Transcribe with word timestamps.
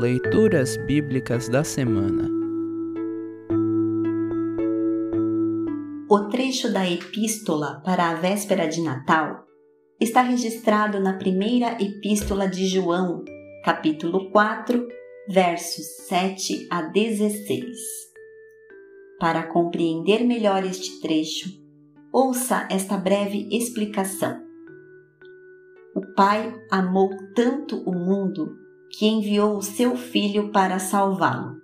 Leituras 0.00 0.76
Bíblicas 0.76 1.48
da 1.48 1.64
Semana 1.64 2.30
O 6.08 6.28
trecho 6.28 6.72
da 6.72 6.88
Epístola 6.88 7.82
para 7.84 8.10
a 8.10 8.14
véspera 8.14 8.68
de 8.68 8.80
Natal 8.80 9.44
está 10.00 10.22
registrado 10.22 11.00
na 11.00 11.14
primeira 11.14 11.76
Epístola 11.82 12.46
de 12.46 12.68
João, 12.68 13.24
capítulo 13.64 14.30
4, 14.30 14.86
versos 15.28 15.84
7 16.06 16.68
a 16.70 16.82
16. 16.82 17.76
Para 19.18 19.48
compreender 19.48 20.24
melhor 20.24 20.64
este 20.64 21.00
trecho, 21.00 21.48
ouça 22.12 22.68
esta 22.70 22.96
breve 22.96 23.48
explicação. 23.50 24.40
O 25.92 26.14
Pai 26.14 26.54
amou 26.70 27.10
tanto 27.34 27.82
o 27.82 27.92
mundo 27.92 28.67
que 28.90 29.06
enviou 29.06 29.56
o 29.56 29.62
seu 29.62 29.96
Filho 29.96 30.50
para 30.50 30.78
salvá-lo. 30.78 31.60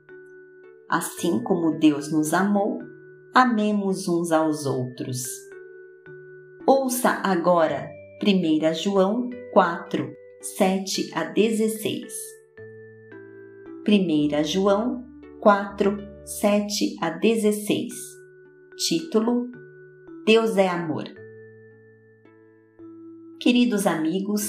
Assim 0.89 1.43
como 1.43 1.79
Deus 1.79 2.13
nos 2.13 2.33
amou, 2.33 2.79
amemos 3.35 4.07
uns 4.07 4.31
aos 4.31 4.67
outros. 4.67 5.23
Ouça 6.67 7.11
agora 7.23 7.91
1 8.23 8.75
João 8.75 9.29
4, 9.53 10.09
7 10.41 11.11
a 11.15 11.25
16. 11.25 12.13
1 13.87 14.45
João 14.45 15.05
4, 15.41 15.97
7 16.25 16.97
a 17.01 17.11
16. 17.11 17.93
Título: 18.77 19.51
Deus 20.25 20.57
é 20.57 20.69
amor. 20.69 21.05
Queridos 23.39 23.87
amigos, 23.87 24.43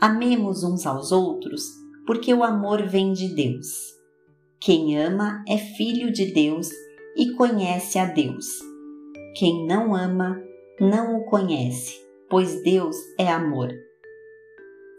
amemos 0.00 0.64
uns 0.64 0.86
aos 0.86 1.12
outros, 1.12 1.62
porque 2.06 2.32
o 2.32 2.42
amor 2.42 2.86
vem 2.86 3.12
de 3.12 3.34
Deus. 3.34 3.94
Quem 4.60 4.98
ama 4.98 5.42
é 5.48 5.56
filho 5.56 6.12
de 6.12 6.26
Deus 6.32 6.68
e 7.16 7.32
conhece 7.32 7.98
a 7.98 8.06
Deus. 8.06 8.46
Quem 9.36 9.66
não 9.66 9.94
ama, 9.94 10.40
não 10.80 11.18
o 11.18 11.24
conhece, 11.24 12.00
pois 12.28 12.62
Deus 12.62 12.96
é 13.18 13.28
amor. 13.28 13.70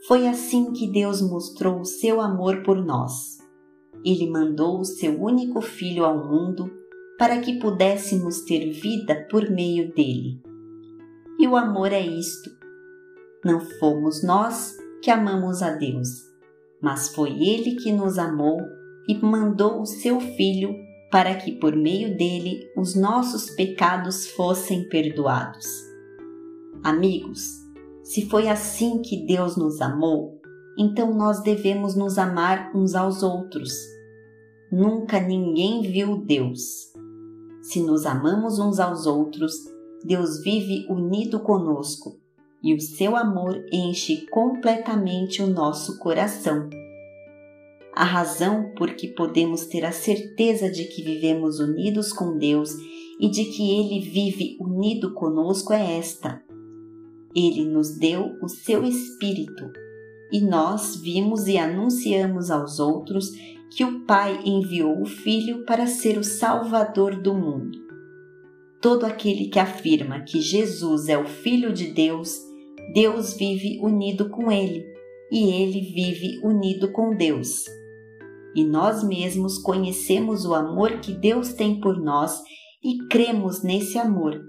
Foi 0.07 0.27
assim 0.27 0.71
que 0.73 0.87
Deus 0.87 1.21
mostrou 1.21 1.81
o 1.81 1.85
seu 1.85 2.19
amor 2.19 2.63
por 2.63 2.83
nós. 2.83 3.37
Ele 4.03 4.29
mandou 4.29 4.79
o 4.79 4.85
seu 4.85 5.21
único 5.21 5.61
filho 5.61 6.03
ao 6.03 6.27
mundo 6.27 6.71
para 7.19 7.39
que 7.39 7.59
pudéssemos 7.59 8.41
ter 8.41 8.71
vida 8.71 9.27
por 9.29 9.47
meio 9.51 9.93
dele. 9.93 10.41
E 11.37 11.47
o 11.47 11.55
amor 11.55 11.91
é 11.91 12.01
isto: 12.01 12.49
não 13.45 13.59
fomos 13.59 14.23
nós 14.23 14.75
que 15.03 15.11
amamos 15.11 15.61
a 15.61 15.69
Deus, 15.71 16.30
mas 16.81 17.09
foi 17.13 17.29
Ele 17.31 17.75
que 17.75 17.91
nos 17.91 18.17
amou 18.17 18.59
e 19.07 19.17
mandou 19.17 19.81
o 19.81 19.85
seu 19.85 20.19
Filho 20.19 20.75
para 21.11 21.35
que 21.35 21.51
por 21.51 21.75
meio 21.75 22.17
dele 22.17 22.59
os 22.75 22.95
nossos 22.95 23.49
pecados 23.51 24.27
fossem 24.27 24.87
perdoados. 24.87 25.65
Amigos, 26.83 27.41
se 28.03 28.25
foi 28.27 28.47
assim 28.47 29.01
que 29.01 29.25
Deus 29.25 29.57
nos 29.57 29.81
amou, 29.81 30.39
então 30.77 31.13
nós 31.13 31.43
devemos 31.43 31.95
nos 31.95 32.17
amar 32.17 32.71
uns 32.73 32.95
aos 32.95 33.21
outros. 33.21 33.73
Nunca 34.71 35.19
ninguém 35.19 35.81
viu 35.81 36.17
Deus. 36.25 36.93
Se 37.61 37.81
nos 37.83 38.05
amamos 38.05 38.57
uns 38.57 38.79
aos 38.79 39.05
outros, 39.05 39.53
Deus 40.03 40.41
vive 40.41 40.87
unido 40.89 41.41
conosco 41.41 42.20
e 42.63 42.73
o 42.73 42.79
seu 42.79 43.15
amor 43.15 43.65
enche 43.71 44.27
completamente 44.27 45.41
o 45.41 45.47
nosso 45.47 45.97
coração. 45.99 46.69
A 47.93 48.05
razão 48.05 48.71
por 48.75 48.93
que 48.95 49.07
podemos 49.07 49.65
ter 49.65 49.83
a 49.83 49.91
certeza 49.91 50.69
de 50.69 50.85
que 50.85 51.03
vivemos 51.03 51.59
unidos 51.59 52.13
com 52.13 52.37
Deus 52.37 52.71
e 53.19 53.29
de 53.29 53.45
que 53.45 53.69
Ele 53.71 53.99
vive 53.99 54.57
unido 54.59 55.13
conosco 55.13 55.73
é 55.73 55.97
esta. 55.97 56.41
Ele 57.35 57.65
nos 57.65 57.97
deu 57.97 58.37
o 58.41 58.47
seu 58.47 58.83
Espírito 58.83 59.71
e 60.31 60.39
nós 60.39 60.95
vimos 60.95 61.47
e 61.47 61.57
anunciamos 61.57 62.49
aos 62.49 62.79
outros 62.79 63.31
que 63.69 63.83
o 63.83 64.01
Pai 64.01 64.39
enviou 64.45 65.01
o 65.01 65.05
Filho 65.05 65.65
para 65.65 65.87
ser 65.87 66.17
o 66.17 66.23
Salvador 66.23 67.21
do 67.21 67.33
mundo. 67.33 67.79
Todo 68.81 69.05
aquele 69.05 69.47
que 69.47 69.59
afirma 69.59 70.21
que 70.21 70.41
Jesus 70.41 71.07
é 71.07 71.17
o 71.17 71.25
Filho 71.25 71.71
de 71.71 71.87
Deus 71.87 72.50
Deus 72.93 73.33
vive 73.35 73.79
unido 73.81 74.29
com 74.29 74.51
ele 74.51 74.85
e 75.31 75.49
ele 75.61 75.81
vive 75.81 76.39
unido 76.43 76.91
com 76.91 77.15
Deus. 77.15 77.65
E 78.53 78.65
nós 78.65 79.01
mesmos 79.03 79.57
conhecemos 79.57 80.45
o 80.45 80.53
amor 80.53 80.99
que 80.99 81.13
Deus 81.13 81.53
tem 81.53 81.79
por 81.79 82.01
nós 82.01 82.41
e 82.83 82.97
cremos 83.07 83.63
nesse 83.63 83.97
amor. 83.97 84.41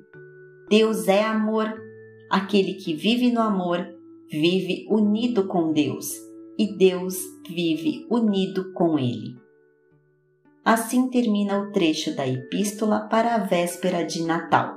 Deus 0.69 1.07
é 1.07 1.23
amor. 1.23 1.73
Aquele 2.31 2.75
que 2.75 2.95
vive 2.95 3.31
no 3.31 3.41
amor 3.41 3.87
vive 4.31 4.87
unido 4.91 5.47
com 5.47 5.73
Deus 5.73 6.11
e 6.59 6.77
Deus 6.77 7.17
vive 7.49 8.07
unido 8.11 8.73
com 8.73 8.99
ele. 8.99 9.37
Assim 10.65 11.09
termina 11.11 11.61
o 11.61 11.73
trecho 11.73 12.15
da 12.17 12.27
Epístola 12.27 13.01
para 13.09 13.35
a 13.35 13.39
véspera 13.39 14.05
de 14.05 14.23
Natal. 14.23 14.77